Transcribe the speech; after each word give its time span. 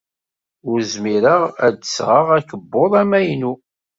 Ur 0.69 0.79
zmireɣ 0.93 1.41
ad 1.65 1.75
d-sɣeɣ 1.81 2.27
akebbuḍ 2.37 2.91
amaynu. 3.01 3.53